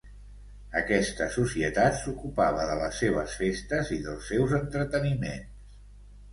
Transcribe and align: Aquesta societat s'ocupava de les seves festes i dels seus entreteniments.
Aquesta 0.79 1.27
societat 1.35 1.99
s'ocupava 1.99 2.65
de 2.71 2.79
les 2.81 2.97
seves 3.03 3.37
festes 3.45 3.95
i 3.99 4.03
dels 4.09 4.33
seus 4.33 4.59
entreteniments. 4.65 5.81